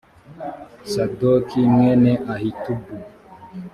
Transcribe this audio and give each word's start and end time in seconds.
sadoki 0.91 1.59
mwene 1.71 2.11
ahitubu 2.33 2.91